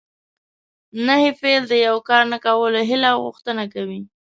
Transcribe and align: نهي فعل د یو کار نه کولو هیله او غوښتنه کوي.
نهي 1.05 1.29
فعل 1.39 1.61
د 1.67 1.73
یو 1.87 1.97
کار 2.09 2.23
نه 2.33 2.37
کولو 2.45 2.79
هیله 2.89 3.07
او 3.13 3.19
غوښتنه 3.27 3.63
کوي. 3.73 4.01